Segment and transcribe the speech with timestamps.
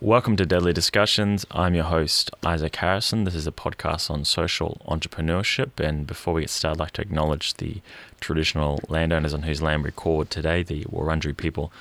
[0.00, 1.44] Welcome to Deadly Discussions.
[1.50, 3.24] I'm your host, Isaac Harrison.
[3.24, 5.84] This is a podcast on social entrepreneurship.
[5.84, 7.82] And before we get started, I'd like to acknowledge the
[8.20, 11.72] traditional landowners on whose land we record today, the Wurundjeri people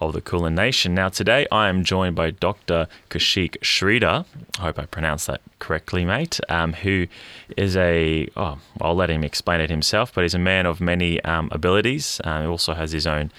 [0.00, 0.94] of the Kulin Nation.
[0.94, 2.88] Now, today I am joined by Dr.
[3.10, 4.24] Kaushik Sridhar.
[4.58, 6.40] I hope I pronounced that correctly, mate.
[6.48, 7.06] Um, who
[7.54, 11.22] is a, oh, I'll let him explain it himself, but he's a man of many
[11.22, 12.18] um, abilities.
[12.24, 13.30] Um, he also has his own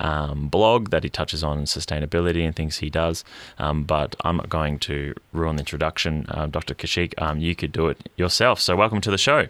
[0.00, 3.24] um, blog that he touches on sustainability and things he does.
[3.58, 6.26] Um, but I'm not going to ruin the introduction.
[6.28, 6.74] Uh, Dr.
[6.74, 8.60] Kaushik, um, you could do it yourself.
[8.60, 9.48] So, welcome to the show.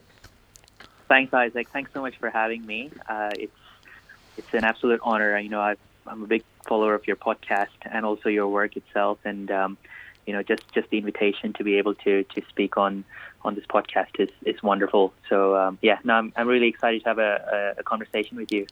[1.09, 1.69] Thanks, Isaac.
[1.69, 2.91] Thanks so much for having me.
[3.09, 3.53] Uh, it's
[4.37, 5.39] it's an absolute honor.
[5.39, 5.77] You know, i
[6.09, 9.79] am a big follower of your podcast and also your work itself, and um,
[10.27, 13.05] you know, just just the invitation to be able to to speak on
[13.45, 15.13] on this podcast is is wonderful.
[15.29, 18.53] So um, yeah, no, I'm I'm really excited to have a, a, a conversation with
[18.53, 18.67] you.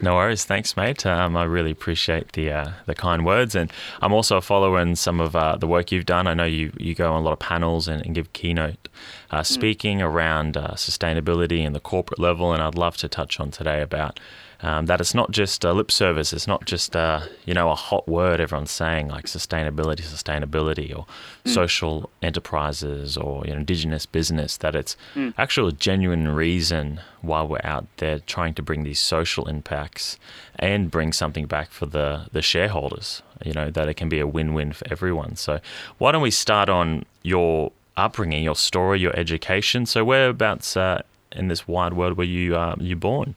[0.00, 1.04] No worries, thanks, mate.
[1.04, 4.94] Um, I really appreciate the uh, the kind words, and I'm also a follower in
[4.94, 6.28] some of uh, the work you've done.
[6.28, 8.88] I know you you go on a lot of panels and, and give keynote
[9.30, 9.42] uh, hmm.
[9.42, 10.04] speaking mm.
[10.04, 14.20] around uh, sustainability and the corporate level, and I'd love to touch on today about
[14.60, 16.32] um, that it's not just a lip service.
[16.32, 21.06] It's not just uh, you know a hot word everyone's saying like sustainability, sustainability, or
[21.44, 21.50] mm.
[21.50, 24.56] social enterprises or you know indigenous business.
[24.56, 25.32] That it's mm.
[25.38, 30.18] actually a genuine reason why we're out there trying to bring these social impacts
[30.58, 33.22] and bring something back for the the shareholders.
[33.44, 35.36] You know that it can be a win-win for everyone.
[35.36, 35.60] So
[35.98, 39.86] why don't we start on your upbringing, your story, your education?
[39.86, 43.36] So whereabouts uh, in this wide world were you uh, you born?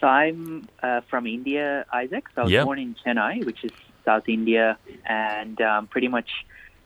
[0.00, 2.24] So I'm uh, from India, Isaac.
[2.34, 2.64] So I was yep.
[2.64, 3.72] born in Chennai, which is
[4.04, 6.28] South India, and um, pretty much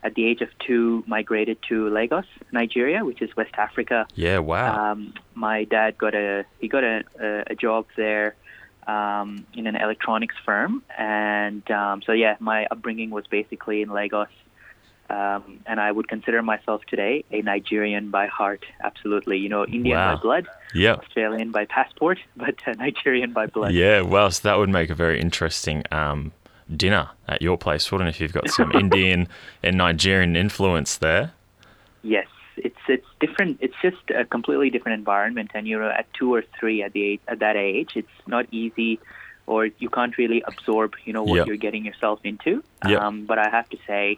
[0.03, 4.05] at the age of two migrated to Lagos, Nigeria, which is West Africa.
[4.15, 4.91] Yeah, wow.
[4.91, 8.35] Um, my dad got a he got a, a, a job there
[8.87, 14.27] um, in an electronics firm, and um, so yeah, my upbringing was basically in Lagos
[15.09, 18.65] um, and I would consider myself today a Nigerian by heart.
[18.83, 20.15] Absolutely, you know, Indian wow.
[20.15, 23.73] by blood, yeah, Australian by passport, but uh, Nigerian by blood.
[23.73, 26.31] Yeah, well, so that would make a very interesting um,
[26.75, 28.15] dinner at your place, wouldn't it?
[28.15, 29.27] If you've got some Indian
[29.61, 31.33] and Nigerian influence there.
[32.01, 32.27] Yes,
[32.57, 33.57] it's it's different.
[33.61, 37.03] It's just a completely different environment, and you know, at two or three at the
[37.03, 38.99] age, at that age, it's not easy.
[39.45, 41.47] Or you can't really absorb, you know, what yep.
[41.47, 42.63] you're getting yourself into.
[42.87, 43.01] Yep.
[43.01, 44.17] Um, but I have to say,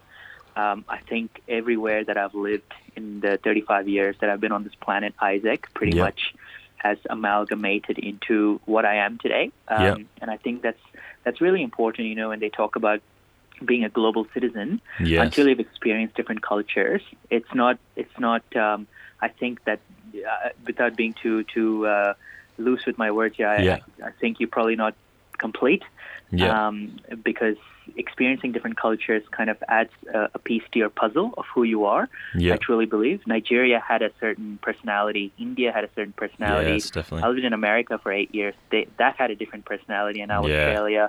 [0.56, 4.64] um, I think everywhere that I've lived in the 35 years that I've been on
[4.64, 6.06] this planet, Isaac pretty yep.
[6.06, 6.34] much
[6.78, 9.52] has amalgamated into what I am today.
[9.68, 9.98] Um, yep.
[10.22, 10.80] And I think that's
[11.24, 12.08] that's really important.
[12.08, 13.02] You know, when they talk about
[13.64, 15.24] being a global citizen, yes.
[15.24, 18.44] until you've experienced different cultures, it's not it's not.
[18.56, 18.88] Um,
[19.22, 19.80] I think that
[20.16, 22.14] uh, without being too too uh,
[22.58, 23.80] loose with my words, yeah, yeah.
[24.02, 24.96] I, I think you're probably not
[25.48, 25.84] complete.
[26.32, 26.68] Yeah.
[26.68, 27.58] Um, because
[28.04, 31.86] experiencing different cultures kind of adds a, a, piece to your puzzle of who you
[31.86, 32.10] are.
[32.36, 32.56] Yeah.
[32.56, 35.26] I truly believe Nigeria had a certain personality.
[35.38, 36.74] India had a certain personality.
[36.74, 37.24] Yes, definitely.
[37.24, 38.56] I lived in America for eight years.
[38.72, 40.56] They, that had a different personality, and now yeah.
[40.56, 41.06] Australia.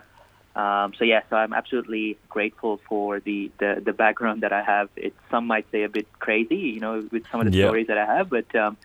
[0.54, 4.88] Um, so yeah, so I'm absolutely grateful for the, the, the background that I have.
[4.96, 7.66] It some might say a bit crazy, you know, with some of the yeah.
[7.66, 8.76] stories that I have, but um,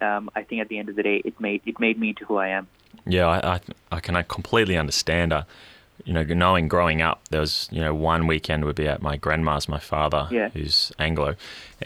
[0.00, 2.24] um, I think at the end of the day, it made it made me to
[2.24, 2.66] who I am.
[3.08, 3.60] Yeah, I I,
[3.92, 5.32] I can I completely understand.
[5.32, 5.42] Uh,
[6.04, 9.16] you know, knowing growing up, there was, you know, one weekend would be at my
[9.16, 10.48] grandma's, my father, yeah.
[10.50, 11.34] who's Anglo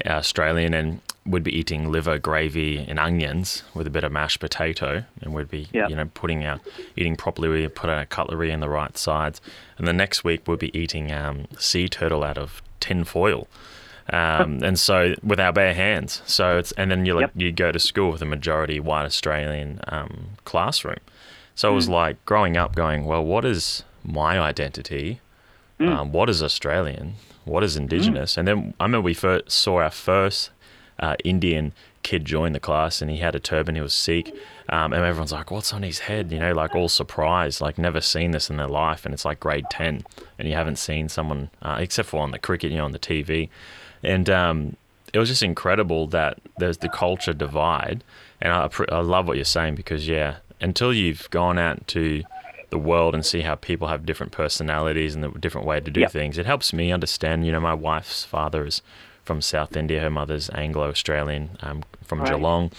[0.06, 5.04] Australian, and would be eating liver, gravy, and onions with a bit of mashed potato,
[5.20, 5.88] and we'd be, yeah.
[5.88, 6.60] you know, putting out,
[6.96, 7.48] eating properly.
[7.48, 9.40] We put our cutlery in the right sides,
[9.78, 13.48] and the next week we'd be eating um, sea turtle out of tin foil.
[14.10, 17.32] Um, and so with our bare hands, so it's and then you like, yep.
[17.34, 20.98] you go to school with a majority white Australian um, classroom.
[21.54, 21.72] So mm.
[21.72, 21.92] it was hmm.
[21.92, 25.20] like growing up, going, well, what is my identity,
[25.78, 25.88] mm.
[25.88, 27.14] um, what is Australian,
[27.44, 28.38] what is Indigenous, mm.
[28.38, 30.50] and then I remember we first saw our first
[30.98, 34.34] uh, Indian kid join the class, and he had a turban, he was Sikh,
[34.68, 38.00] um, and everyone's like, "What's on his head?" You know, like all surprised, like never
[38.00, 40.04] seen this in their life, and it's like grade ten,
[40.38, 42.98] and you haven't seen someone uh, except for on the cricket, you know, on the
[42.98, 43.48] TV,
[44.02, 44.76] and um,
[45.12, 48.04] it was just incredible that there's the culture divide,
[48.40, 52.22] and I, I love what you're saying because yeah, until you've gone out to
[52.72, 56.00] the world and see how people have different personalities and the different way to do
[56.00, 56.10] yep.
[56.10, 56.38] things.
[56.38, 57.44] It helps me understand.
[57.44, 58.80] You know, my wife's father is
[59.24, 62.30] from South India, her mother's Anglo Australian um, from right.
[62.30, 62.72] Geelong,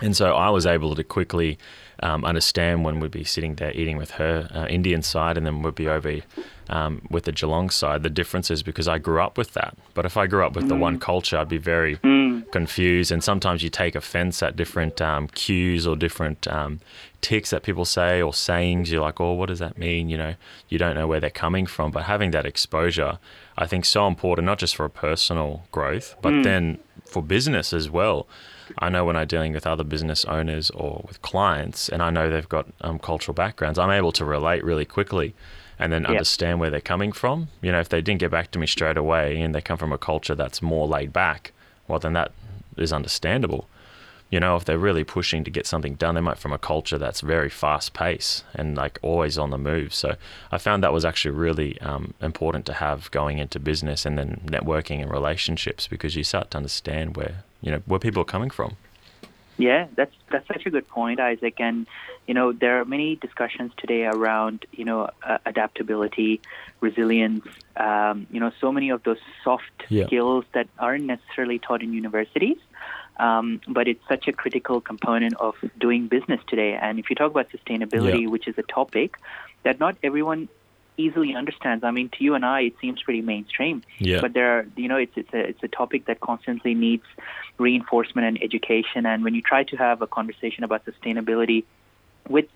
[0.00, 1.58] and so I was able to quickly
[2.02, 5.62] um, understand when we'd be sitting there eating with her uh, Indian side, and then
[5.62, 6.20] we'd be over
[6.70, 9.76] um, with the Geelong side, the difference is because I grew up with that.
[9.92, 10.68] But if I grew up with mm.
[10.68, 11.00] the one mm.
[11.00, 12.50] culture, I'd be very mm.
[12.52, 13.10] confused.
[13.10, 16.80] And sometimes you take offense at different um, cues or different um,
[17.20, 18.90] ticks that people say or sayings.
[18.90, 20.08] You're like, oh, what does that mean?
[20.08, 20.34] You know,
[20.68, 21.90] you don't know where they're coming from.
[21.90, 23.18] But having that exposure,
[23.58, 26.44] I think, so important, not just for personal growth, but mm.
[26.44, 28.28] then for business as well.
[28.78, 32.30] I know when I'm dealing with other business owners or with clients, and I know
[32.30, 35.34] they've got um, cultural backgrounds, I'm able to relate really quickly
[35.80, 36.10] and then yep.
[36.10, 37.48] understand where they're coming from.
[37.62, 39.92] You know, if they didn't get back to me straight away and they come from
[39.92, 41.52] a culture that's more laid back,
[41.88, 42.32] well, then that
[42.76, 43.66] is understandable.
[44.30, 46.98] You know, if they're really pushing to get something done, they might from a culture
[46.98, 49.92] that's very fast paced and like always on the move.
[49.92, 50.14] So
[50.52, 54.40] I found that was actually really um, important to have going into business and then
[54.46, 58.50] networking and relationships because you start to understand where you know where people are coming
[58.50, 58.76] from.
[59.58, 61.54] Yeah, that's that's such a good point, Isaac.
[61.58, 61.86] And
[62.30, 66.40] you know, there are many discussions today around you know uh, adaptability,
[66.80, 67.44] resilience.
[67.76, 70.06] Um, you know, so many of those soft yeah.
[70.06, 72.58] skills that aren't necessarily taught in universities.
[73.16, 76.78] Um, but it's such a critical component of doing business today.
[76.80, 78.28] And if you talk about sustainability, yeah.
[78.28, 79.16] which is a topic
[79.64, 80.48] that not everyone
[80.96, 81.82] easily understands.
[81.82, 83.82] I mean, to you and I, it seems pretty mainstream.
[83.98, 84.20] Yeah.
[84.20, 87.06] But there are, you know, it's it's a it's a topic that constantly needs
[87.58, 89.04] reinforcement and education.
[89.04, 91.64] And when you try to have a conversation about sustainability
[92.28, 92.46] with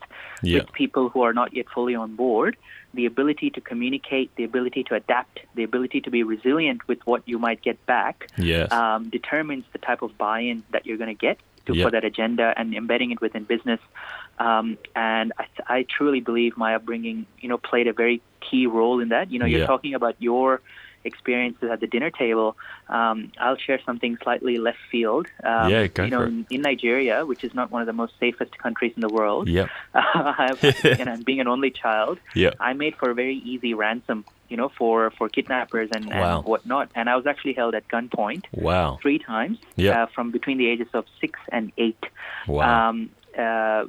[0.43, 0.61] yeah.
[0.61, 2.57] with people who are not yet fully on board,
[2.93, 7.23] the ability to communicate, the ability to adapt, the ability to be resilient with what
[7.27, 8.71] you might get back, yes.
[8.73, 11.87] um, determines the type of buy-in that you're going to get to yep.
[11.87, 13.81] for that agenda and embedding it within business.
[14.39, 19.01] Um, and I, I, truly believe my upbringing, you know, played a very key role
[19.01, 19.31] in that.
[19.31, 20.61] You know, you're talking about your
[21.05, 22.57] experiences at the dinner table.
[22.89, 25.27] Um, I'll share something slightly left field.
[25.43, 28.15] Um, yeah, go you know, in, in, Nigeria, which is not one of the most
[28.19, 29.49] safest countries in the world.
[29.49, 29.69] Yep.
[29.95, 30.57] Uh,
[30.99, 32.55] and being an only child, yep.
[32.61, 34.25] I made for a very easy ransom.
[34.49, 36.39] You know, for for kidnappers and, wow.
[36.39, 38.45] and whatnot, and I was actually held at gunpoint.
[38.53, 38.99] Wow.
[39.01, 39.59] Three times.
[39.77, 39.97] Yep.
[39.97, 42.05] Uh, from between the ages of six and eight.
[42.47, 42.91] Wow.
[42.91, 43.87] Um, uh,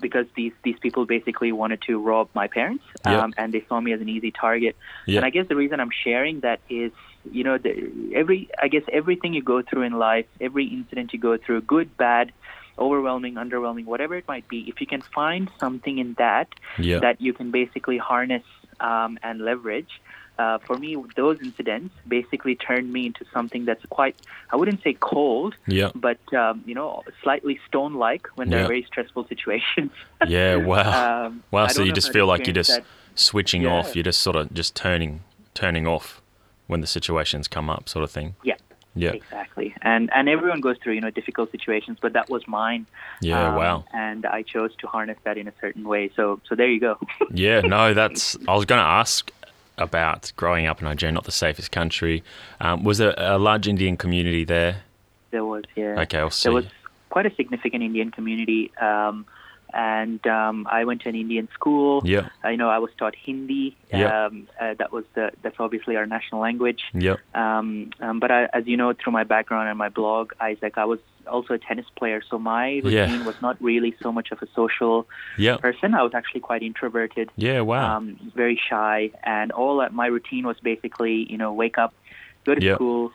[0.00, 3.22] because these these people basically wanted to rob my parents, yep.
[3.22, 4.76] um, and they saw me as an easy target.
[5.06, 5.16] Yep.
[5.16, 6.92] And I guess the reason I'm sharing that is,
[7.30, 11.18] you know, the, every I guess everything you go through in life, every incident you
[11.18, 12.32] go through, good, bad,
[12.78, 17.02] overwhelming, underwhelming, whatever it might be, if you can find something in that yep.
[17.02, 18.44] that you can basically harness
[18.80, 20.00] um, and leverage,
[20.38, 24.16] uh, for me, those incidents basically turned me into something that's quite,
[24.50, 25.90] I wouldn't say cold, yeah.
[25.94, 29.92] but, um, you know, slightly stone like when they're very stressful situations.
[30.26, 31.26] yeah, wow.
[31.26, 32.84] Um, wow, so you just feel like you're just that.
[33.14, 33.72] switching yeah.
[33.72, 35.22] off, you're just sort of just turning
[35.54, 36.20] turning off
[36.66, 38.36] when the situations come up, sort of thing.
[38.42, 38.56] Yeah.
[38.94, 39.10] Yeah.
[39.10, 39.74] Exactly.
[39.82, 42.86] And and everyone goes through, you know, difficult situations, but that was mine.
[43.20, 43.84] Yeah, um, wow.
[43.92, 46.10] And I chose to harness that in a certain way.
[46.16, 46.98] So so there you go.
[47.30, 49.30] yeah, no, that's I was going to ask
[49.78, 52.22] about growing up in Nigeria, not the safest country.
[52.60, 54.82] Um, was there a large Indian community there?
[55.30, 56.00] There was, yeah.
[56.02, 56.48] Okay, I'll see.
[56.48, 56.66] There was
[57.10, 58.72] quite a significant Indian community.
[58.80, 59.26] Um,
[59.74, 62.00] and um, I went to an Indian school.
[62.04, 62.28] Yeah.
[62.42, 63.76] Uh, you know, I was taught Hindi.
[63.92, 64.26] Yeah.
[64.26, 66.82] Um, uh, that was the, that's obviously our national language.
[66.94, 67.16] Yeah.
[67.34, 70.86] Um, um, but I, as you know, through my background and my blog, Isaac, I
[70.86, 72.90] was also a tennis player, so my routine
[73.20, 73.26] yeah.
[73.26, 75.06] was not really so much of a social
[75.38, 75.56] yeah.
[75.56, 75.94] person.
[75.94, 77.30] I was actually quite introverted.
[77.36, 77.60] Yeah.
[77.60, 77.96] Wow.
[77.96, 81.94] Um, very shy, and all that, my routine was basically, you know, wake up,
[82.44, 83.12] go to school,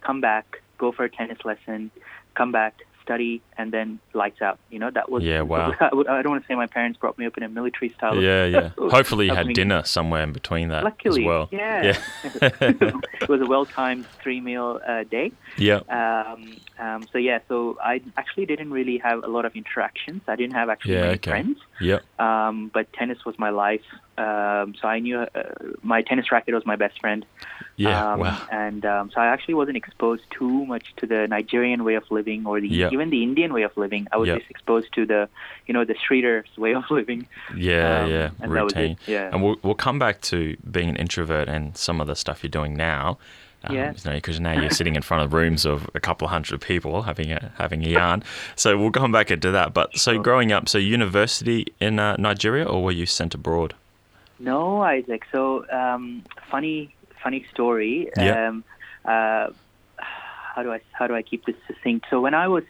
[0.00, 1.90] come back, go for a tennis lesson,
[2.34, 2.74] come back,
[3.08, 4.58] study, and then lights out.
[4.70, 5.22] You know, that was.
[5.22, 5.72] Yeah, wow.
[5.80, 8.20] I, don't want to say my parents brought me up in a military style.
[8.20, 8.68] Yeah, yeah.
[8.78, 11.48] Hopefully, you had dinner somewhere in between that Luckily, as well.
[11.50, 11.82] Yeah.
[11.82, 12.32] yeah.
[13.22, 15.32] it was a well-timed three-meal uh, day.
[15.56, 15.80] Yeah.
[15.88, 20.22] Um, um, so yeah, so I actually didn't really have a lot of interactions.
[20.28, 21.30] I didn't have actually yeah, many okay.
[21.30, 21.58] friends.
[21.80, 22.00] Yeah.
[22.18, 23.84] Um, but tennis was my life.
[24.18, 25.26] Um, so I knew uh,
[25.82, 27.24] my tennis racket was my best friend.
[27.76, 28.46] Yeah, um, wow.
[28.50, 32.44] And um, so I actually wasn't exposed too much to the Nigerian way of living
[32.44, 32.90] or the yeah.
[32.90, 34.08] even the Indian way of living.
[34.10, 34.38] I was yeah.
[34.38, 35.28] just exposed to the,
[35.68, 37.28] you know, the streeters way of living.
[37.56, 38.96] Yeah, um, yeah, and routine.
[39.06, 39.30] Yeah.
[39.32, 42.50] And we'll we'll come back to being an introvert and some of the stuff you're
[42.50, 43.18] doing now.
[43.64, 43.92] Um, yeah.
[43.92, 47.30] Because now you're sitting in front of rooms of a couple of hundred people having
[47.30, 48.24] a having a yarn.
[48.56, 49.74] so we'll come back into that.
[49.74, 53.74] But so growing up, so university in uh, Nigeria, or were you sent abroad?
[54.38, 55.24] No, Isaac.
[55.32, 58.10] So um, funny, funny story.
[58.16, 58.48] Yeah.
[58.48, 58.64] Um,
[59.04, 59.50] uh,
[60.58, 62.06] how do I how do I keep this succinct?
[62.10, 62.64] So when I was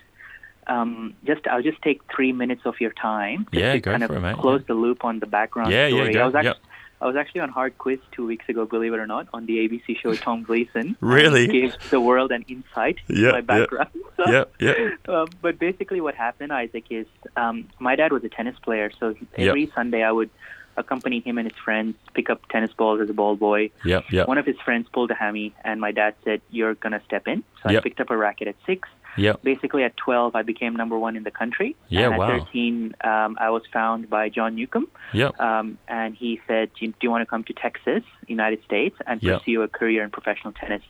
[0.67, 4.11] um, just I'll just take three minutes of your time yeah, to go kind of
[4.11, 4.37] for it, mate.
[4.37, 6.09] close the loop on the background yeah, story.
[6.09, 6.23] Yeah, go.
[6.23, 6.57] I was actually, yep.
[7.01, 9.67] I was actually on Hard Quiz two weeks ago, believe it or not, on the
[9.67, 10.97] ABC show Tom Gleeson.
[11.01, 11.47] Really?
[11.47, 13.91] Gave the world an insight yep, my background.
[14.27, 14.77] Yep, yep.
[15.09, 17.07] uh, but basically what happened, Isaac, is
[17.37, 19.75] um, my dad was a tennis player, so every yep.
[19.75, 20.31] Sunday I would
[20.78, 23.70] accompany him and his friends pick up tennis balls as a ball boy.
[23.85, 24.28] Yep, yep.
[24.28, 27.42] One of his friends pulled a hammy, and my dad said, "You're gonna step in."
[27.62, 27.80] So Yep.
[27.80, 28.88] I picked up a racket at six.
[29.16, 29.42] Yep.
[29.42, 31.75] Basically, at 12, I became number one in the country.
[31.88, 32.38] Yeah, and at wow.
[32.38, 35.40] 13, um, I was found by John Newcombe, Yep.
[35.40, 38.97] um, and he said, "Do you, do you want to come to Texas, United States,
[39.06, 39.38] and Yeah.
[39.38, 40.82] pursue a career in professional tennis?"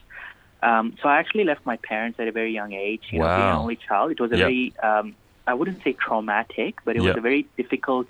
[0.61, 3.03] Um, so I actually left my parents at a very young age.
[3.11, 4.43] You know, being an only child, it was a Yeah.
[4.45, 5.15] very, um,
[5.47, 8.07] I wouldn't say traumatic, but it was a very difficult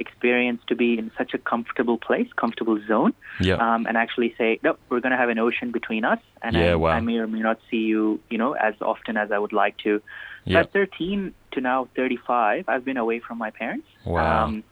[0.00, 3.12] experience to be in such a comfortable place, comfortable zone,
[3.60, 6.72] um, and actually say, "No, we're going to have an ocean between us, and Yeah,
[6.72, 6.90] I, wow.
[6.90, 9.76] I may or may not see you, you know, as often as I would like
[9.86, 10.02] to."
[10.46, 10.66] Yep.
[10.66, 13.86] At 13 to now 35, I've been away from my parents.
[14.04, 14.44] Wow.
[14.46, 14.64] Um,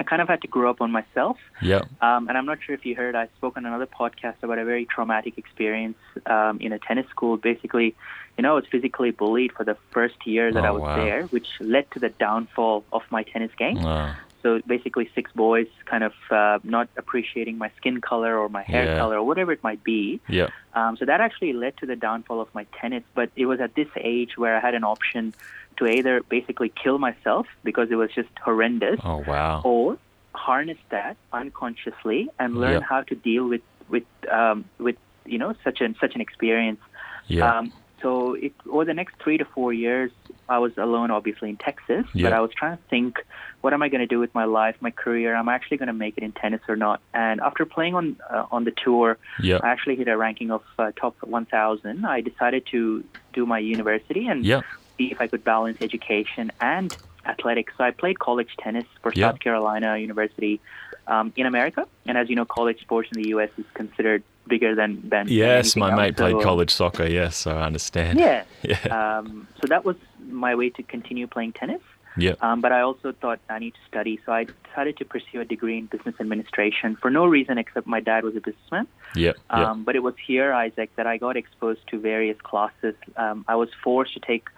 [0.00, 1.36] I kind of had to grow up on myself.
[1.60, 1.82] Yep.
[2.00, 4.64] Um, and I'm not sure if you heard, I spoke on another podcast about a
[4.64, 7.36] very traumatic experience um, in a tennis school.
[7.36, 7.94] Basically,
[8.36, 10.96] you know, I was physically bullied for the first year that Oh, I was wow.
[10.96, 13.78] there, which led to the downfall of my tennis game.
[13.78, 14.12] Oh,
[14.42, 18.84] So basically, six boys kind of uh, not appreciating my skin color or my hair
[18.86, 18.98] Yeah.
[18.98, 20.20] color or whatever it might be.
[20.28, 20.50] yep.
[20.74, 23.04] Um, so that actually led to the downfall of my tennis.
[23.14, 25.32] But it was at this age where I had an option
[25.78, 29.62] to either basically kill myself because it was just horrendous, Oh, wow.
[29.64, 29.96] or
[30.34, 32.86] harness that unconsciously and learn Yeah.
[32.88, 36.80] how to deal with with um, with you know such an such an experience.
[37.28, 37.58] Yeah.
[37.58, 40.10] Um, so it, over the next three to four years,
[40.48, 42.24] I was alone, obviously in Texas, yeah.
[42.26, 43.24] but I was trying to think,
[43.62, 45.34] what am I going to do with my life, my career?
[45.34, 47.00] Am I actually going to make it in tennis or not?
[47.14, 49.60] And after playing on uh, on the tour, Yep.
[49.64, 52.04] I actually hit a ranking of uh, top 1,000.
[52.04, 54.64] I decided to do my university and Yep.
[54.98, 56.94] see if I could balance education and
[57.24, 57.72] athletics.
[57.78, 59.30] So I played college tennis for Yeah.
[59.30, 60.60] South Carolina University
[61.06, 63.50] um, in America, and as you know, college sports in the U.S.
[63.58, 65.96] is considered bigger than than Yes, anything my else.
[65.98, 67.06] mate played So- college soccer.
[67.06, 68.18] Yes, so I understand.
[68.18, 68.44] Yeah.
[68.62, 68.78] Yeah.
[69.18, 69.96] Um, so that was
[70.28, 71.80] my way to continue playing tennis.
[72.16, 72.42] Yep.
[72.42, 75.44] Um, but I also thought I need to study, so I decided to pursue a
[75.46, 78.86] degree in business administration for no reason except my dad was a businessman.
[79.16, 79.36] Yep.
[79.50, 82.94] Um, but it was here, Isaac, that I got exposed to various classes.
[83.16, 84.48] Um, I was forced to take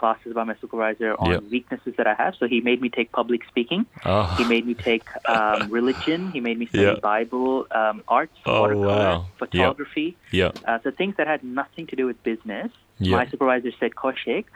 [0.00, 1.42] classes by my supervisor on Yep.
[1.56, 2.32] weaknesses that I have.
[2.40, 3.82] So he made me take public speaking.
[4.04, 4.24] Oh.
[4.38, 5.04] He made me take
[5.36, 6.20] um, religion.
[6.36, 7.10] He made me study Yeah.
[7.12, 9.26] Bible, um, arts, Oh, watercolor, wow.
[9.42, 10.08] Photography.
[10.32, 10.50] Yep.
[10.66, 12.70] Uh, so things that had nothing to do with business.
[12.98, 13.16] Yeah.
[13.18, 14.46] My supervisor said, Kaushik,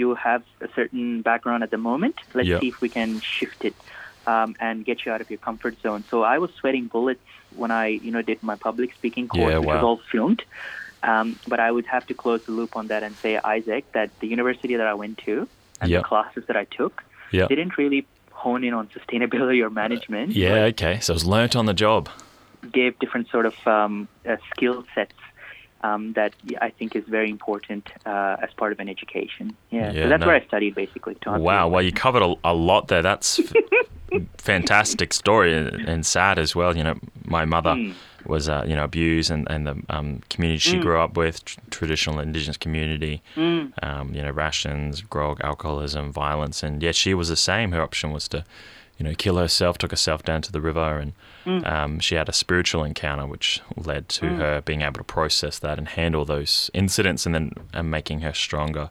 [0.00, 2.16] you have a certain background at the moment.
[2.34, 2.60] Let's Yeah.
[2.60, 3.74] see if we can shift it
[4.32, 6.04] um, and get you out of your comfort zone.
[6.10, 7.26] So I was sweating bullets
[7.62, 10.42] when I, you know, did my public speaking course, Yeah, which was all filmed.
[11.02, 14.10] Um, but I would have to close the loop on that and say, Isaac, that
[14.20, 15.48] the university that I went to
[15.80, 15.98] and Yeah.
[15.98, 17.46] the classes that I took Yeah.
[17.48, 20.32] didn't really hone in on sustainability or management.
[20.32, 20.70] Yeah.
[20.72, 21.00] Okay.
[21.00, 22.08] So it was learnt on the job.
[22.70, 25.14] gave different sort of um, uh, skill sets
[25.82, 29.56] um, that I think is very important uh, as part of an education.
[29.70, 30.26] Yeah, Yeah, so that's no.
[30.28, 31.16] where I studied basically.
[31.26, 31.66] Wow.
[31.66, 33.02] Well, you covered a, a lot there.
[33.02, 33.52] That's f-
[34.38, 36.76] fantastic story and, and sad as well.
[36.76, 36.94] You know,
[37.24, 37.94] my mother Mm.
[38.32, 41.60] Was uh, you know abused and and the um, community she grew up with, tr-
[41.70, 43.14] traditional indigenous community.
[43.36, 43.72] Mm.
[43.88, 47.72] Um, you know, rations, grog, alcoholism, violence, and yet she was the same.
[47.76, 48.44] Her option was to,
[48.98, 49.78] you know, kill herself.
[49.78, 51.12] Took herself down to the river, and
[51.44, 51.66] Mm.
[51.76, 55.76] um, she had a spiritual encounter, which led to her being able to process that
[55.78, 58.90] and handle those incidents, and then and making her stronger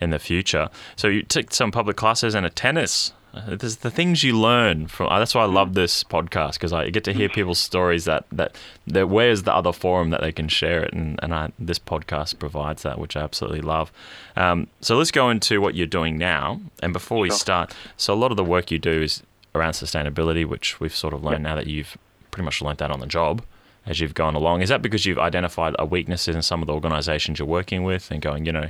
[0.00, 0.68] in the future.
[0.94, 3.12] So you took some public classes and a tennis.
[3.34, 5.08] Uh, There's the things you learn from.
[5.08, 8.04] uh, That's why I love this podcast because I get to hear people's stories.
[8.06, 8.56] That that
[8.86, 12.38] that where's the other forum that they can share it, and and I, this podcast
[12.38, 13.92] provides that, which I absolutely love.
[14.36, 16.60] Um, so let's go into what you're doing now.
[16.82, 17.36] And before we Sure.
[17.38, 19.22] start, so a lot of the work you do is
[19.54, 21.96] around sustainability, which we've sort of learned now that you've
[22.30, 23.42] pretty much learned that on the job
[23.86, 24.62] as you've gone along.
[24.62, 28.10] Is that because you've identified a weaknesses in some of the organisations you're working with
[28.10, 28.68] and going, you know,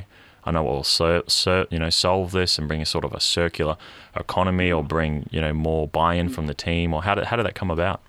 [0.49, 3.13] I know what will ser- ser- you know solve this and bring a sort of
[3.13, 3.77] a circular
[4.17, 7.47] economy or bring you know more buy-in from the team or how did how did
[7.47, 8.01] that come about?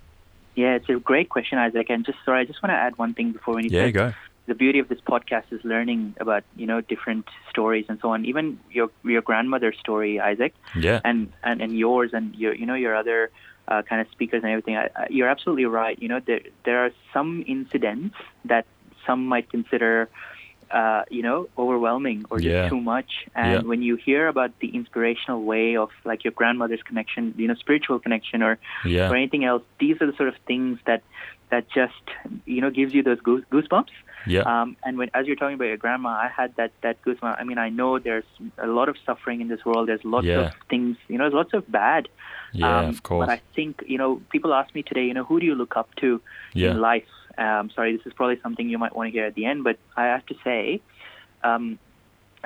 [0.56, 1.88] Yeah, it's a great question, Isaac.
[1.90, 3.92] And just sorry, I just want to add one thing before we need Yeah, to.
[3.92, 4.14] go.
[4.48, 8.26] The beauty of this podcast is learning about you know different stories and so on.
[8.26, 12.74] Even your your grandmother's story, Isaac, Yeah, and and, and yours and your you know
[12.86, 13.30] your other
[13.68, 14.76] uh, kind of speakers and everything.
[14.76, 15.98] I, I, you're absolutely right.
[16.02, 18.16] You know there there are some incidents
[18.52, 18.66] that
[19.06, 20.10] some might consider.
[20.72, 22.70] Uh, you know, overwhelming or just Yeah.
[22.70, 23.12] too much.
[23.34, 23.68] And Yeah.
[23.70, 27.98] when you hear about the inspirational way of like your grandmother's connection, you know, spiritual
[28.00, 31.02] connection or yeah, or anything else, these are the sort of things that
[31.50, 32.04] that just
[32.46, 33.96] you know gives you those goose, goosebumps.
[34.28, 37.36] yeah, Um, and when as you're talking about your grandma, I had that that goosebump.
[37.42, 39.88] I mean, I know there's a lot of suffering in this world.
[39.90, 40.40] There's lots Yeah.
[40.42, 40.98] of things.
[41.08, 42.04] You know, there's lots of bad.
[42.54, 42.80] yeah.
[42.80, 43.26] Um, of course.
[43.26, 45.76] But I think you know, people ask me today, you know, who do you look
[45.82, 46.22] up to
[46.54, 47.10] Yeah, in life?
[47.40, 49.78] Um, sorry, this is probably something you might want to hear at the end, but
[49.96, 50.82] I have to say,
[51.44, 51.80] um,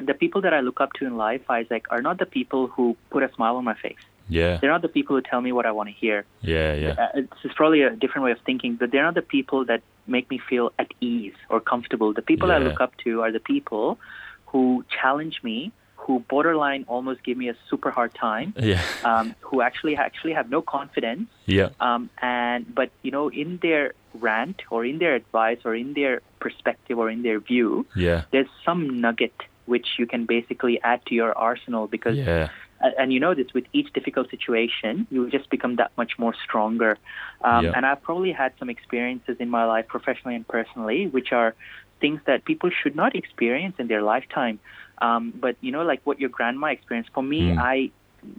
[0.01, 2.95] the people that I look up to in life, Isaac, are not the people who
[3.09, 4.03] put a smile on my face.
[4.29, 4.57] Yeah.
[4.57, 6.25] They're not the people who tell me what I want to hear.
[6.41, 6.91] Yeah, yeah.
[6.91, 9.81] Uh, this is probably a different way of thinking, but they're not the people that
[10.07, 12.13] make me feel at ease or comfortable.
[12.13, 12.55] The people yeah.
[12.55, 14.00] I look up to are the people
[14.47, 15.71] who challenge me,
[16.05, 18.53] who borderline almost give me a super hard time.
[18.57, 18.83] Yeah.
[19.03, 21.29] Um, who actually actually have no confidence.
[21.45, 21.69] Yeah.
[21.79, 26.22] Um, and but you know, in their rant or in their advice or in their
[26.39, 28.24] perspective or in their view, yeah.
[28.31, 29.33] there's some nugget
[29.65, 32.50] which you can basically add to your arsenal because yeah
[32.98, 36.98] and you know this with each difficult situation you just become that much more stronger
[37.41, 41.55] um, and i've probably had some experiences in my life professionally and personally which are
[42.01, 44.60] things that people should not experience in their lifetime
[45.00, 47.57] um, but you know like what your grandma experienced for me mm.
[47.57, 47.89] i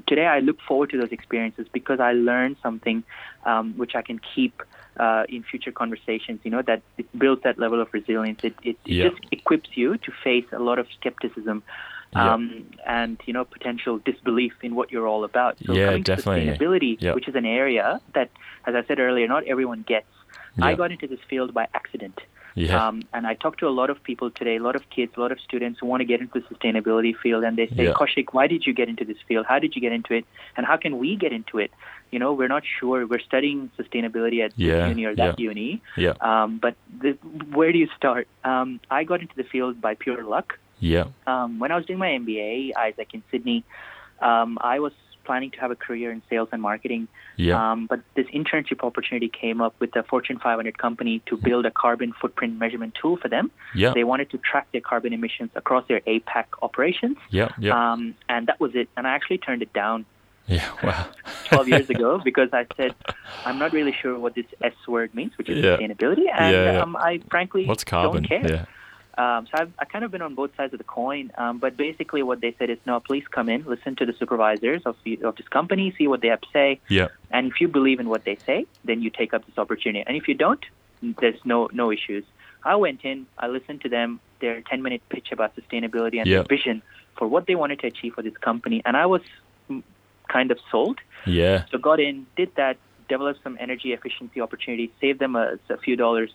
[0.07, 3.03] today i look forward to those experiences because i learned something
[3.45, 4.63] um, which i can keep
[4.99, 8.41] uh, in future conversations, you know, that it builds that level of resilience.
[8.45, 11.63] It, it, it just equips you to face a lot of skepticism
[12.15, 13.03] um, yeah.
[13.03, 15.59] and you know potential disbelief in what you're all about.
[15.65, 16.47] So yeah, definitely.
[16.47, 17.15] sustainability, yep.
[17.15, 18.31] which is an area that,
[18.67, 20.07] as I said earlier, not everyone gets.
[20.63, 22.21] I got into this field by accident.
[22.55, 22.89] Yeah.
[22.89, 25.21] Um, and I talk to a lot of people today, a lot of kids, a
[25.21, 27.93] lot of students who want to get into the sustainability field, and they say, yeah.
[27.93, 29.47] Kaushik, why did you get into this field?
[29.49, 30.25] How did you get into it?
[30.57, 31.73] And how can we get into it?
[32.13, 33.07] You know, we're not sure.
[33.07, 34.81] We're studying sustainability at yeah.
[34.81, 35.49] this uni or that yeah.
[35.49, 35.83] uni.
[35.97, 36.15] Yeah.
[36.21, 37.13] Um, but the,
[37.53, 38.29] where do you start?
[38.45, 40.59] Um, I got into the field by pure luck.
[40.79, 41.07] Yeah.
[41.27, 43.65] Um, when I was doing my MBA, Isaac in Sydney,
[44.21, 44.93] um, I was
[45.25, 47.09] planning to have a career in sales and marketing.
[47.37, 47.73] Yeah.
[47.73, 51.71] Um, but this internship opportunity came up with a Fortune 500 company to build a
[51.71, 53.51] carbon footprint measurement tool for them.
[53.75, 53.93] Yeah.
[53.95, 57.17] They wanted to track their carbon emissions across their APAC operations.
[57.31, 57.49] Yeah.
[57.59, 57.93] Yeah.
[57.93, 58.89] Um, and that was it.
[58.97, 60.07] And I actually turned it down.
[60.47, 61.07] Yeah, wow.
[61.49, 62.95] 12 years ago because I said,
[63.47, 65.77] I'm not really sure what this S word means, which is yeah.
[65.77, 66.27] sustainability.
[66.37, 66.83] And yeah, yeah.
[66.83, 68.25] Um, I frankly What's carbon?
[68.25, 68.67] don't care.
[69.17, 71.77] Um, so I've I kind of been on both sides of the coin, um, but
[71.77, 75.37] basically what they said is, no, please come in, listen to the supervisors of of
[75.37, 77.09] this company, see what they have to say, yeah.
[77.31, 80.17] and if you believe in what they say, then you take up this opportunity, and
[80.17, 80.65] if you don't,
[81.21, 82.25] there's no no issues.
[82.65, 86.45] I went in, I listened to them, their 10 minute pitch about sustainability and their
[86.45, 86.83] vision
[87.17, 89.23] for what they wanted to achieve for this company, and I was
[90.29, 90.99] kind of sold.
[91.27, 91.65] Yeah.
[91.71, 92.77] So got in, did that,
[93.09, 96.31] developed some energy efficiency opportunities, saved them a, a few dollars.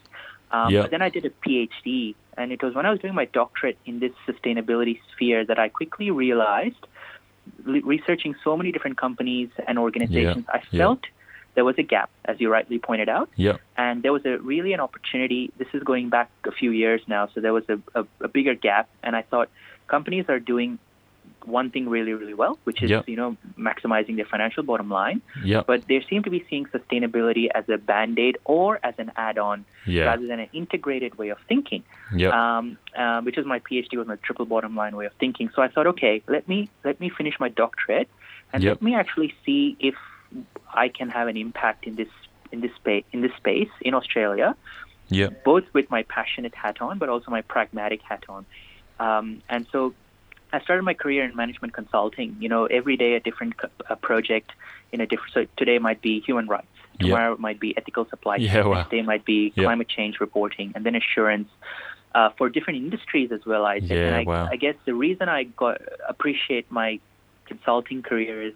[0.52, 0.82] Um, yeah.
[0.82, 3.78] But then I did a PhD and it was when I was doing my doctorate
[3.86, 6.88] in this sustainability sphere that I quickly realized,
[7.66, 10.56] researching so many different companies and organizations, yeah.
[10.58, 11.10] I felt yeah.
[11.56, 13.30] there was a gap, as you rightly pointed out.
[13.36, 13.58] Yeah.
[13.78, 15.52] And there was a really an opportunity.
[15.58, 18.56] This is going back a few years now, so there was a, a, a bigger
[18.56, 18.88] gap.
[19.04, 19.50] And I thought
[19.88, 20.80] companies are doing
[21.50, 23.08] one thing really, really well, which is yep.
[23.08, 25.22] you know maximizing their financial bottom line.
[25.44, 25.68] Yep.
[25.68, 29.66] But they seem to be seeing sustainability as a band aid or as an add-on
[29.86, 30.06] yeah.
[30.06, 31.84] rather than an integrated way of thinking.
[32.16, 32.34] Yep.
[32.34, 35.50] Um, uh, which is my PhD was my triple bottom line way of thinking.
[35.56, 38.10] So I thought, okay, let me let me finish my doctorate
[38.54, 38.76] and yep.
[38.76, 39.96] let me actually see if
[40.74, 42.10] I can have an impact in this
[42.52, 44.56] in this space in this space in Australia.
[45.10, 45.30] Yeah.
[45.44, 48.46] Both with my passionate hat on, but also my pragmatic hat on.
[49.00, 49.94] Um, and so
[50.52, 52.36] I started my career in management consulting.
[52.40, 53.54] You know, every day a different
[53.90, 54.52] a project
[54.92, 55.34] in a different.
[55.34, 56.68] So today might be human rights.
[57.00, 58.48] Tomorrow it might be ethical supply chain.
[58.48, 58.74] Yeah, wow.
[58.80, 61.48] Next day might be climate change reporting, and then assurance
[62.14, 63.66] uh, for different industries as well.
[63.66, 63.92] I think.
[63.92, 64.50] Yeah, and I, wow.
[64.52, 67.00] I guess the reason I got appreciate my
[67.46, 68.54] consulting career is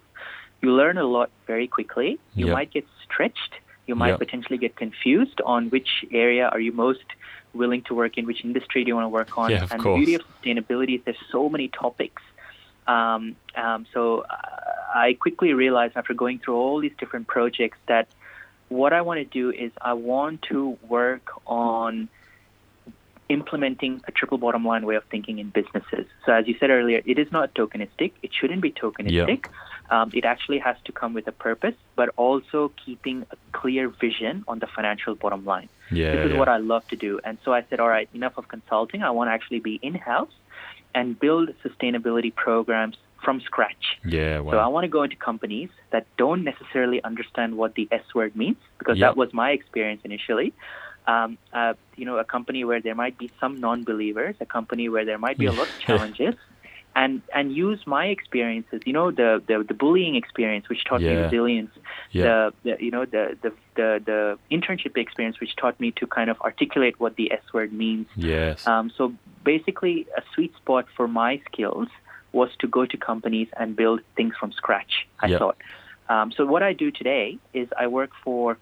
[0.60, 2.18] you learn a lot very quickly.
[2.34, 3.54] You might get stretched.
[3.86, 7.04] You might potentially get confused on which area are you most
[7.54, 9.50] willing to work in, which industry do you want to work on.
[9.50, 10.00] Yeah, of and course.
[10.00, 12.22] the beauty of sustainability is there's so many topics.
[12.86, 14.36] Um, um, so uh,
[14.94, 18.08] I quickly realized after going through all these different projects that
[18.68, 22.08] what I want to do is I want to work on
[23.28, 26.06] implementing a triple bottom line way of thinking in businesses.
[26.26, 28.12] So as you said earlier, it is not tokenistic.
[28.22, 29.46] It shouldn't be tokenistic.
[29.46, 30.02] Yeah.
[30.02, 34.44] Um, it actually has to come with a purpose, but also keeping a clear vision
[34.48, 35.68] on the financial bottom line.
[35.90, 36.38] Yeah, this is yeah.
[36.38, 37.20] what I love to do.
[37.24, 39.02] And so I said, all right, enough of consulting.
[39.02, 40.32] I want to actually be in-house
[40.94, 43.98] and build sustainability programs from scratch.
[44.04, 44.52] Yeah, wow.
[44.52, 48.36] So I want to go into companies that don't necessarily understand what the S word
[48.36, 49.10] means, because Yep.
[49.10, 50.52] that was my experience initially.
[51.06, 55.04] Um, uh, you know, a company where there might be some non-believers, a company where
[55.04, 56.34] there might be a lot of challenges,
[56.96, 58.82] and and use my experiences.
[58.86, 61.70] You know, the the, the bullying experience, which taught me resilience.
[62.12, 62.22] Yeah.
[62.22, 66.30] The, the you know the, the the the internship experience, which taught me to kind
[66.30, 68.06] of articulate what the S word means.
[68.16, 68.66] Yes.
[68.66, 69.12] Um, so
[69.44, 71.88] basically, a sweet spot for my skills
[72.32, 75.06] was to go to companies and build things from scratch.
[75.20, 75.56] I thought.
[76.08, 78.58] Um, so what I do today is I work for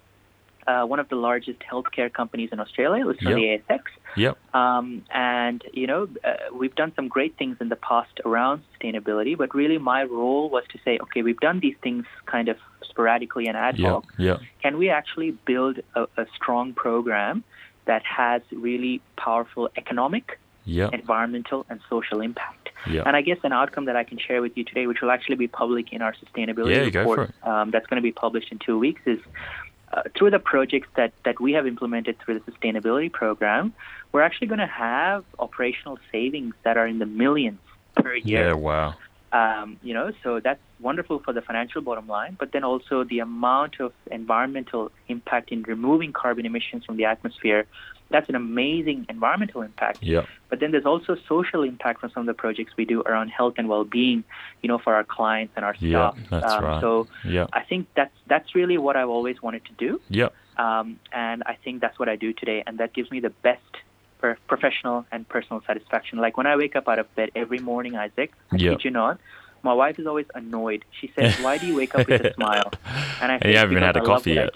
[0.66, 3.80] uh, one of the largest healthcare companies in Australia, listed on the ASX.
[4.16, 4.38] Yep.
[4.54, 9.36] Um, and you know, uh, we've done some great things in the past around sustainability,
[9.36, 13.46] but really my role was to say, okay, we've done these things kind of sporadically
[13.46, 14.04] and ad hoc.
[14.18, 14.36] Yeah, yeah.
[14.62, 17.44] Can we actually build a, a strong program
[17.86, 20.92] that has really powerful economic, yep.
[20.92, 22.62] environmental, and social impact?
[22.88, 23.06] Yep.
[23.06, 25.36] And I guess an outcome that I can share with you today, which will actually
[25.36, 28.78] be public in our sustainability yeah, report um, that's going to be published in two
[28.78, 29.20] weeks, is
[29.92, 33.74] uh, through the projects that, that we have implemented through the sustainability program,
[34.12, 37.60] we're actually going to have operational savings that are in the millions
[37.94, 38.48] per year.
[38.48, 38.94] Yeah, wow.
[39.32, 43.20] Um, you know, so that's wonderful for the financial bottom line, but then also the
[43.20, 47.64] amount of environmental impact in removing carbon emissions from the atmosphere.
[48.10, 50.02] That's an amazing environmental impact.
[50.02, 50.26] Yeah.
[50.50, 53.54] But then there's also social impact from some of the projects we do around health
[53.56, 54.22] and well-being,
[54.60, 56.14] you know, for our clients and our staff.
[56.18, 56.80] Yeah, that's um, right.
[56.82, 57.46] So yeah.
[57.54, 59.98] I think that's that's really what I've always wanted to do.
[60.10, 60.28] Yeah.
[60.58, 63.62] Um, and I think that's what I do today, and that gives me the best
[64.46, 66.18] professional and personal satisfaction.
[66.18, 68.78] Like when I wake up out of bed every morning, Isaac, I yep.
[68.78, 69.18] kid you not,
[69.62, 70.84] my wife is always annoyed.
[71.00, 72.72] She says, "Why do you wake up with a smile?"
[73.20, 74.54] And I and you haven't even had a coffee yet.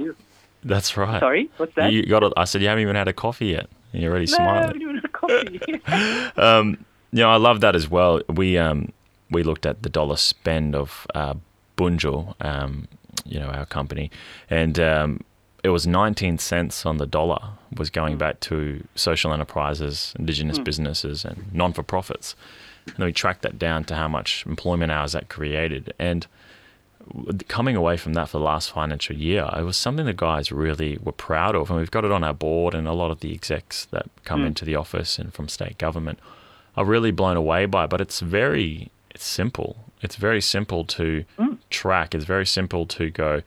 [0.64, 1.20] That's right.
[1.20, 1.92] Sorry, what's that?
[1.92, 2.24] You got.
[2.24, 3.68] A, I said you haven't even had a coffee yet.
[3.92, 4.58] And you're already no, smiling.
[4.58, 6.40] I haven't even had a coffee.
[6.40, 8.20] um, you know, I love that as well.
[8.28, 8.92] We um,
[9.30, 11.34] we looked at the dollar spend of uh,
[11.76, 12.88] Bunjil, um,
[13.24, 14.10] you know, our company,
[14.50, 15.20] and um,
[15.66, 17.40] it was 19 cents on the dollar
[17.76, 18.18] was going mm.
[18.18, 20.64] back to social enterprises, indigenous mm.
[20.64, 22.36] businesses, and non for profits.
[22.86, 25.92] And then we tracked that down to how much employment hours that created.
[25.98, 26.24] And
[27.48, 30.98] coming away from that for the last financial year, it was something the guys really
[31.02, 31.68] were proud of.
[31.68, 34.42] And we've got it on our board, and a lot of the execs that come
[34.42, 34.46] mm.
[34.46, 36.20] into the office and from state government
[36.76, 37.90] are really blown away by it.
[37.90, 39.76] But it's very, it's simple.
[40.00, 41.58] It's very simple to mm.
[41.70, 42.14] track.
[42.14, 43.42] It's very simple to go,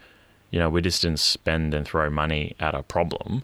[0.52, 3.44] you know, we just didn't spend and throw money at a problem.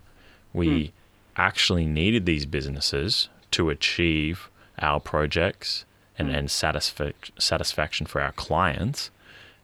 [0.54, 0.92] We mm.
[1.36, 5.86] actually needed these businesses to achieve our projects
[6.18, 6.38] and, mm.
[6.38, 9.12] and satisfa- satisfaction for our clients.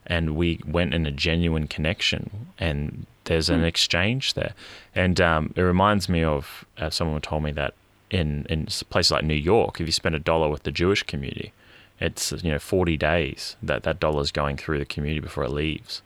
[0.06, 3.66] And we went in a genuine connection, and there's an mm.
[3.66, 4.54] exchange there.
[4.96, 7.76] And um, it reminds me of uh, someone told me that
[8.10, 11.54] in in places like New York, if you spend a dollar with the Jewish community,
[12.00, 15.52] it's you know 40 days that that dollar is going through the community before it
[15.52, 16.02] leaves.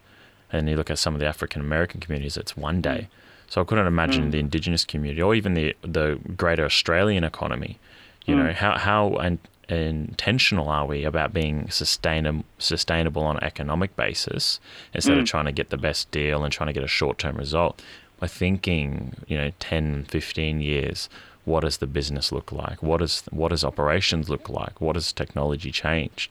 [0.51, 3.08] And you look at some of the African American communities, it's one day.
[3.10, 3.51] Mm.
[3.51, 4.31] So I couldn't imagine mm.
[4.31, 7.79] the Indigenous community or even the the greater Australian economy
[8.25, 8.45] you mm.
[8.45, 14.60] know, how how and intentional are we about being sustainable sustainable on an economic basis
[14.93, 15.21] instead mm.
[15.21, 17.81] of trying to get the best deal and trying to get a short-term result
[18.19, 21.10] by thinking you know 10 15 years
[21.45, 25.12] what does the business look like what does what does operations look like what does
[25.13, 26.29] technology change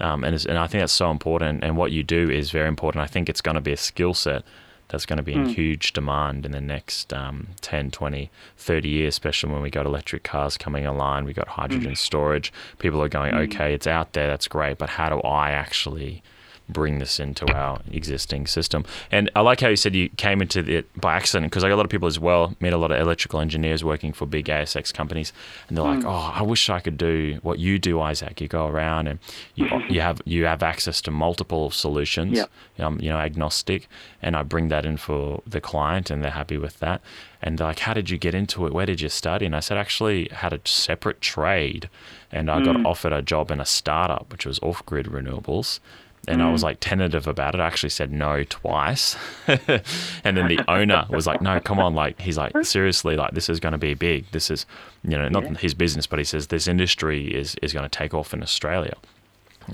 [0.00, 3.02] um, and, and I think that's so important and what you do is very important
[3.02, 4.44] I think it's going to be a skill set
[4.92, 5.54] that's going to be in mm.
[5.54, 10.22] huge demand in the next um, 10, 20, 30 years, especially when we got electric
[10.22, 11.96] cars coming online, we got hydrogen mm.
[11.96, 12.52] storage.
[12.78, 13.40] People are going, mm.
[13.44, 16.22] okay, it's out there, that's great, but how do I actually
[16.68, 18.84] bring this into our existing system.
[19.10, 21.74] And I like how you said you came into it by accident because I got
[21.74, 24.46] a lot of people as well meet a lot of electrical engineers working for big
[24.46, 25.32] ASX companies,
[25.68, 25.96] and they're mm.
[25.96, 28.40] like, "Oh, I wish I could do what you do, Isaac.
[28.40, 29.18] You go around and
[29.54, 32.38] you you have you have access to multiple solutions.
[32.38, 32.46] Yeah.
[32.78, 33.88] Um, you know, agnostic,
[34.22, 37.00] and I bring that in for the client, and they're happy with that.
[37.42, 38.72] And they're like, "How did you get into it?
[38.72, 41.88] Where did you study?" And I said, "Actually, had a separate trade."
[42.30, 42.64] And I mm.
[42.64, 45.80] got offered a job in a startup, which was off grid renewables
[46.28, 46.44] and mm.
[46.44, 46.64] I was mm.
[46.64, 47.60] like tentative about it.
[47.60, 49.16] I actually said no twice.
[49.46, 51.94] and then the owner was like, no, come on.
[51.94, 54.30] Like, he's like, seriously, like, this is going to be big.
[54.30, 54.64] This is,
[55.02, 55.54] you know, not yeah.
[55.54, 58.94] his business, but he says this industry is, is going to take off in Australia.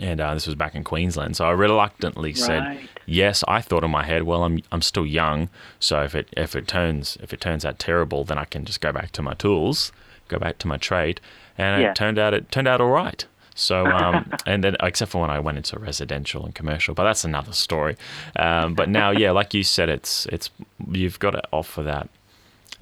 [0.00, 1.36] And uh, this was back in Queensland.
[1.36, 3.44] So I reluctantly said yes.
[3.46, 5.50] I thought in my head, well, I'm, I'm still young.
[5.80, 8.80] So if it, if it turns, if it turns out terrible, then I can just
[8.80, 9.92] go back to my tools,
[10.28, 11.20] go back to my trade.
[11.56, 11.90] And yeah.
[11.90, 13.24] it turned out, it turned out all right.
[13.58, 17.24] So, um, and then except for when I went into residential and commercial, but that's
[17.24, 17.96] another story.
[18.36, 20.50] Um, but now, yeah, like you said, it's it's
[20.90, 22.08] you've got to offer that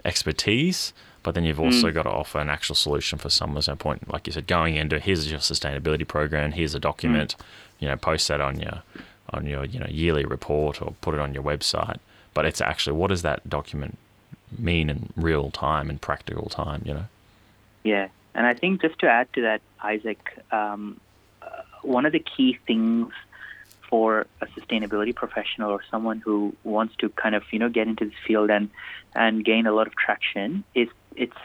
[0.04, 1.94] expertise, but then you've also mm.
[1.94, 4.12] got to offer an actual solution for someone's no point.
[4.12, 7.42] Like you said, going into here's your sustainability program, here's a document, mm.
[7.80, 8.82] you know, post that on your
[9.30, 11.98] on your you know yearly report or put it on your website.
[12.34, 13.96] But it's actually what does that document
[14.58, 17.04] mean in real time and practical time, you know?
[17.82, 20.20] Yeah, and I think just to add to that, Isaac,
[20.52, 21.00] um,
[21.42, 23.10] uh, one of the key things
[23.88, 28.04] for a sustainability professional or someone who wants to kind of you know get into
[28.04, 28.68] this field and
[29.14, 31.36] and gain a lot of traction is it's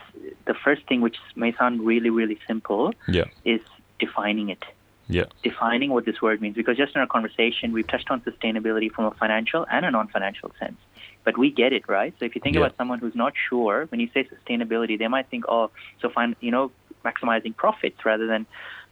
[0.45, 3.25] the first thing which may sound really really simple yeah.
[3.45, 3.61] is
[3.99, 4.63] defining it
[5.07, 5.25] yeah.
[5.43, 9.05] defining what this word means because just in our conversation we've touched on sustainability from
[9.05, 10.79] a financial and a non-financial sense
[11.23, 12.61] but we get it right so if you think yeah.
[12.61, 15.69] about someone who's not sure when you say sustainability they might think oh
[16.01, 16.71] so fine you know
[17.03, 18.45] maximizing profits rather than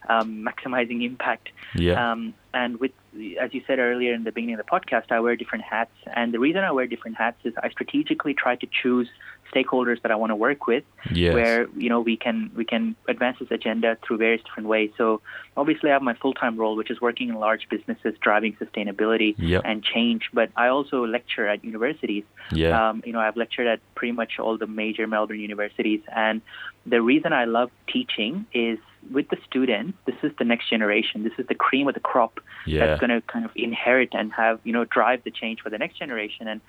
[0.08, 1.50] um, maximizing impact.
[1.74, 2.12] Yeah.
[2.12, 2.92] Um, and with,
[3.40, 5.92] as you said earlier in the beginning of the podcast, I wear different hats.
[6.14, 9.08] And the reason I wear different hats is I strategically try to choose
[9.52, 11.34] stakeholders that I want to work with, yes.
[11.34, 14.90] where you know we can we can advance this agenda through various different ways.
[14.96, 15.20] So
[15.56, 19.34] obviously, I have my full time role, which is working in large businesses, driving sustainability
[19.38, 19.62] yep.
[19.64, 20.30] and change.
[20.32, 22.24] But I also lecture at universities.
[22.52, 22.90] Yeah.
[22.90, 26.40] Um, you know, I've lectured at pretty much all the major Melbourne universities, and
[26.86, 28.78] the reason I love teaching is
[29.10, 31.24] with the students, this is the next generation.
[31.24, 32.86] This is the cream of the crop yeah.
[32.86, 35.78] that's going to kind of inherit and have, you know, drive the change for the
[35.78, 36.48] next generation.
[36.48, 36.60] And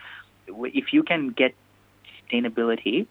[0.48, 1.54] if you can get
[2.32, 3.08] sustainability,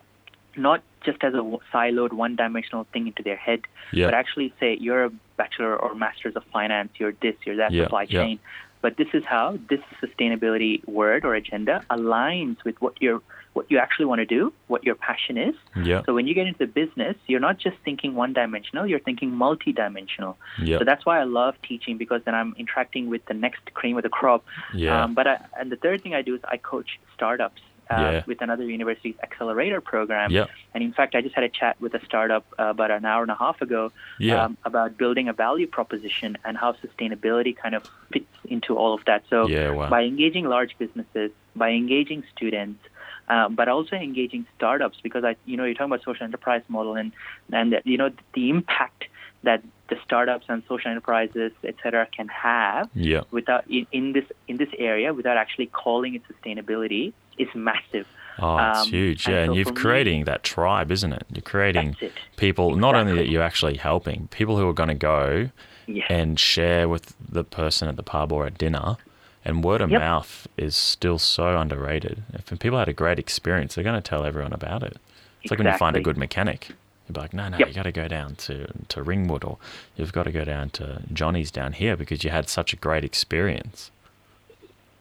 [0.57, 4.07] not just as a siloed, one-dimensional thing into their head, yeah.
[4.07, 7.85] but actually say you're a bachelor or master's of finance, you're this, you're that yeah.
[7.85, 8.39] supply chain.
[8.83, 13.21] But this is how this sustainability word or agenda aligns with what you're
[13.53, 15.57] what you actually want to do, what your passion is.
[15.83, 16.03] Yeah.
[16.07, 20.39] So when you get into business, you're not just thinking one dimensional, you're thinking multi-dimensional.
[20.63, 20.79] Yeah.
[20.79, 24.05] So that's why I love teaching because then I'm interacting with the next cream of
[24.05, 24.45] the crop.
[24.73, 25.03] Yeah.
[25.03, 27.61] Um, but I, and the third thing I do is I coach startups.
[27.91, 28.23] Uh, yeah.
[28.27, 30.31] with another university's accelerator program.
[30.31, 30.47] Yeah.
[30.75, 33.23] And in fact, I just had a chat with a startup uh, about an hour
[33.23, 34.45] and a half ago yeah.
[34.45, 39.05] um, about building a value proposition and how sustainability kind of fits into all of
[39.07, 39.25] that.
[39.29, 39.91] So wow.
[39.91, 42.81] by engaging large businesses, by engaging students,
[43.29, 46.95] uh, but also engaging startups because I, you know, you're talking about social enterprise model
[46.95, 47.11] and
[47.53, 49.07] and you know the impact
[49.43, 53.23] that the startups and social enterprises, et cetera, can have yeah.
[53.31, 58.07] without in, in this in this area without actually calling it sustainability is massive.
[58.39, 59.39] Oh, it's Um, huge, yeah.
[59.39, 61.25] And so you're for me- creating that tribe, isn't it?
[61.33, 62.13] You're creating it.
[62.37, 65.51] people, not only that you're actually helping, people who are going to go
[65.87, 66.05] Yeah.
[66.09, 68.97] and share with the person at the pub or at dinner.
[69.45, 70.01] And word of Yep.
[70.01, 72.23] mouth is still so underrated.
[72.35, 74.99] If people had a great experience, they're going to tell everyone about it.
[75.43, 76.73] It's like when you find a good mechanic.
[77.15, 77.69] You're like, no, no, Yep.
[77.69, 79.59] you got to go down to, to Ringwood or
[79.97, 83.05] you've got to go down to Johnny's down here because you had such a great
[83.05, 83.91] experience.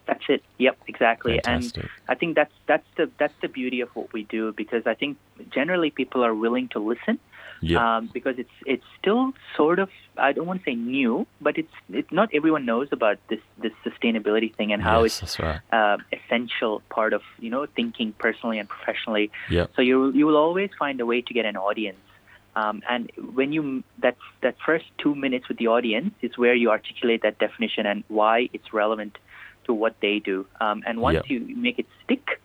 [0.06, 0.44] That's it.
[0.58, 1.34] Yep, exactly.
[1.44, 1.84] Fantastic.
[1.84, 4.96] And I think that's that's the that's the beauty of what we do because I
[4.96, 5.18] think
[5.52, 7.20] generally people are willing to listen.
[7.62, 7.98] Yeah.
[7.98, 11.74] Um, because it's it's still sort of I don't want to say new, but it's
[11.90, 15.60] it's not everyone knows about this this sustainability thing and how yes, it's right.
[15.72, 19.32] uh, essential part of you know thinking personally and professionally.
[19.50, 19.72] Yep.
[19.76, 22.00] So you you will always find a way to get an audience.
[22.56, 26.72] Um, and when you that that first two minutes with the audience is where you
[26.72, 29.18] articulate that definition and why it's relevant
[29.66, 30.46] to what they do.
[30.60, 31.30] Um, and once Yep.
[31.30, 32.39] you make it stick,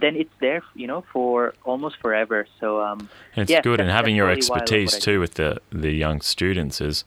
[0.00, 2.46] then it's there, you know, for almost forever.
[2.60, 5.34] So um, it's yeah, good, and having your really why I love expertise too with
[5.34, 7.04] the the young students is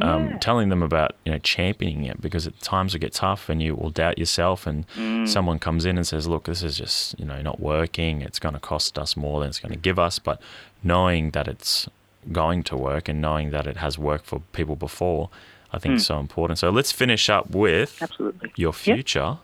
[0.00, 0.38] um, Yeah.
[0.38, 3.74] telling them about you know championing it because at times it gets tough and you
[3.74, 5.28] will doubt yourself, and Mm.
[5.28, 8.22] someone comes in and says, "Look, this is just you know not working.
[8.22, 10.40] It's going to cost us more than it's going to give us." But
[10.82, 11.88] knowing that it's
[12.32, 15.28] going to work and knowing that it has worked for people before,
[15.72, 16.58] I think is so important.
[16.58, 17.98] So let's finish up with.
[18.02, 18.52] Absolutely.
[18.56, 19.38] your future.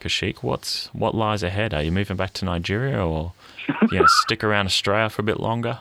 [0.00, 1.74] Kaushik, what's what lies ahead?
[1.74, 3.32] Are you moving back to Nigeria or
[3.90, 5.80] you to stick around Australia for a bit longer?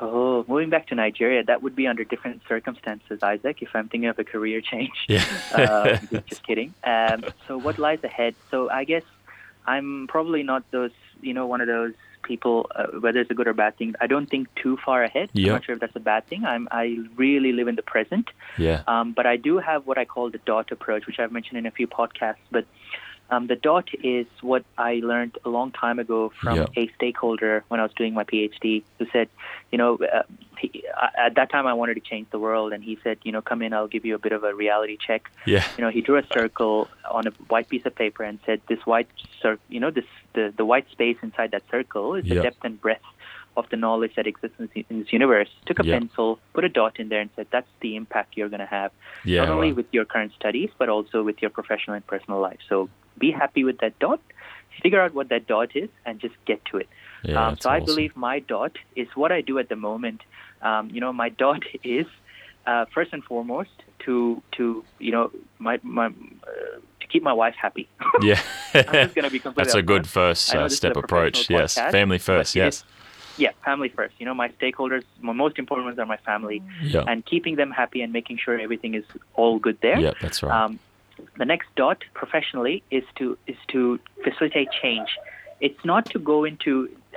[0.00, 4.08] Oh, moving back to Nigeria, that would be under different circumstances, Isaac, if I'm thinking
[4.08, 4.90] of a career change.
[5.08, 5.24] Yeah.
[5.52, 6.74] uh, just kidding.
[6.82, 8.34] Um, so what lies ahead?
[8.50, 9.04] So I guess
[9.64, 13.46] I'm probably not those, you know, one of those people, uh, whether it's a good
[13.46, 13.94] or bad thing.
[14.00, 15.30] I don't think too far ahead.
[15.32, 15.48] Yeah.
[15.48, 16.44] I'm not sure if that's a bad thing.
[16.44, 18.30] I'm, I really live in the present.
[18.58, 18.82] yeah.
[18.86, 21.66] Um, but I do have what I call the DOT approach, which I've mentioned in
[21.66, 22.36] a few podcasts.
[22.50, 22.66] But
[23.32, 26.66] um, the DOT is what I learned a long time ago from Yeah.
[26.82, 29.28] a stakeholder when I was doing my PhD, who said,
[29.72, 30.22] you know, uh,
[30.58, 30.84] he,
[31.26, 33.62] at that time I wanted to change the world, and he said, you know, come
[33.62, 35.30] in, I'll give you a bit of a reality check.
[35.46, 35.66] Yeah.
[35.78, 38.80] You know, he drew a circle on a white piece of paper and said, this
[38.84, 39.08] white,
[39.40, 42.34] cir- you know, this the the white space inside that circle is Yeah.
[42.36, 43.02] the depth and breadth
[43.56, 44.68] of the knowledge that exists in
[44.98, 45.50] this, universe.
[45.66, 45.98] Took a Yeah.
[45.98, 48.90] pencil, put a dot in there, and said, that's the impact you're going to have
[49.24, 49.40] Yeah.
[49.44, 52.60] not only well, with your current studies, but also with your professional and personal life.
[52.68, 54.20] So be happy with that dot,
[54.82, 56.88] figure out what that dot is, and just get to it.
[57.22, 57.86] yeah, um, so I awesome.
[57.86, 60.22] believe my dot is what I do at the moment.
[60.62, 62.06] Um, you know, my dot is
[62.66, 63.70] uh, first and foremost
[64.00, 66.10] to to you know my my uh,
[67.00, 67.88] to keep my wife happy.
[68.22, 68.40] Yeah.
[68.74, 71.48] I'm just be completely That's a good first uh, step approach.
[71.50, 71.76] Yes.
[71.76, 72.54] podcast, Family first.
[72.54, 72.84] Yes.
[73.38, 74.14] Yeah, family first.
[74.18, 77.04] You know, my stakeholders, my most important ones are my family, Yeah.
[77.08, 79.98] and keeping them happy and making sure everything is all good there.
[79.98, 80.52] Yeah, that's right.
[80.64, 80.78] Um,
[81.42, 83.80] the next dot professionally is to is to
[84.26, 85.10] facilitate change.
[85.66, 86.72] It's not to go into.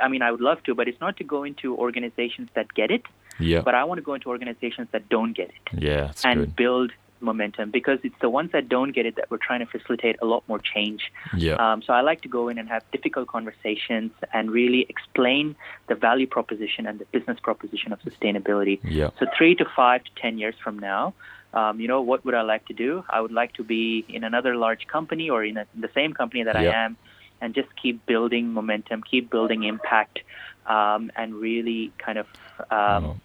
[0.06, 2.90] I mean, I would love to, but it's not to go into organizations that get
[2.98, 3.04] it.
[3.52, 3.62] yeah.
[3.68, 6.56] But I want to go into organizations that don't get it Yeah, and good.
[6.64, 6.92] build
[7.30, 10.28] momentum because it's the ones that don't get it that we're trying to facilitate a
[10.34, 11.02] lot more change.
[11.46, 11.56] Yeah.
[11.64, 15.56] Um, so I like to go in and have difficult conversations and really explain
[15.90, 18.76] the value proposition and the business proposition of sustainability.
[18.84, 19.10] Yeah.
[19.20, 21.14] So three to five to ten years from now,
[21.56, 23.04] um, you know, what would I like to do?
[23.10, 26.44] I would like to be in another large company or in, a, the same company
[26.44, 26.74] that Yep.
[26.74, 26.98] I am,
[27.42, 30.20] and just keep building momentum, keep building impact,
[30.68, 32.28] um, and really kind of,
[32.72, 33.22] um,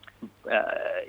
[0.50, 0.62] uh,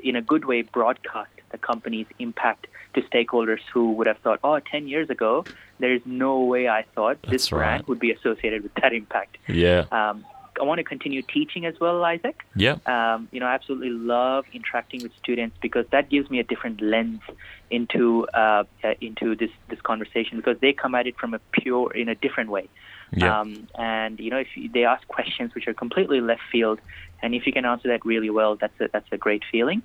[0.03, 4.59] in a good way, broadcast the company's impact to stakeholders who would have thought, oh,
[4.59, 5.45] 10 years ago,
[5.79, 7.87] there's no way I thought this That's brand right.
[7.87, 9.37] would be associated with that impact.
[9.47, 9.85] Yeah.
[9.91, 10.25] Um,
[10.59, 12.43] I want to continue teaching as well, Isaac.
[12.55, 12.77] Yeah.
[12.85, 16.81] Um, you know, I absolutely love interacting with students because that gives me a different
[16.81, 17.21] lens
[17.69, 21.91] into uh, uh, into this this conversation because they come at it from a pure
[21.93, 22.67] in a different way.
[23.13, 23.39] Yeah.
[23.39, 26.79] Um, and you know, if they ask questions which are completely left field,
[27.21, 29.81] and if you can answer that really well, that's a, that's a great feeling.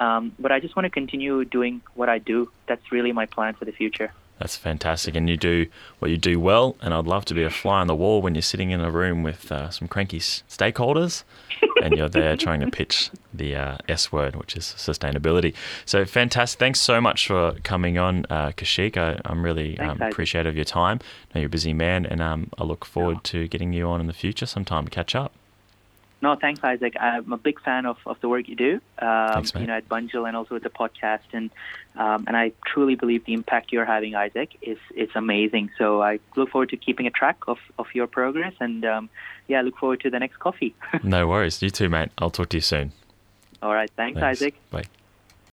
[0.00, 2.50] Um, but I just want to continue doing what I do.
[2.66, 4.12] That's really my plan for the future.
[4.38, 5.16] That's fantastic.
[5.16, 5.66] And you do
[5.98, 6.76] what you do well.
[6.80, 8.90] And I'd love to be a fly on the wall when you're sitting in a
[8.90, 11.24] room with uh, some cranky s- stakeholders
[11.82, 15.54] and you're there trying to pitch the uh, S word, which is sustainability.
[15.84, 16.58] So fantastic.
[16.58, 18.96] Thanks so much for coming on, uh, Kaushik.
[18.96, 21.00] I, I'm really Thanks, um, appreciative of your time.
[21.02, 24.00] I know you're a busy man, and um, I look forward to getting you on
[24.00, 25.32] in the future sometime to catch up.
[26.20, 26.94] No, thanks, Isaac.
[27.00, 28.80] I'm a big fan of, of the work you do.
[28.98, 31.50] Um, Thanks, you know, at Bunjil and also with the podcast, and
[31.96, 35.70] um, and I truly believe the impact you're having, Isaac, is is amazing.
[35.78, 39.08] So I look forward to keeping a track of, of your progress, and um,
[39.46, 40.74] yeah, I look forward to the next coffee.
[41.04, 41.62] No worries.
[41.62, 42.10] You too, mate.
[42.18, 42.92] I'll talk to you soon.
[43.62, 44.42] All right, thanks, Thanks.
[44.42, 44.54] Isaac.
[44.70, 44.84] Bye.